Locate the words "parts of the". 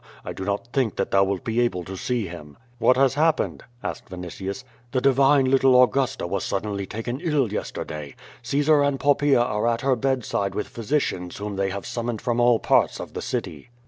12.57-13.21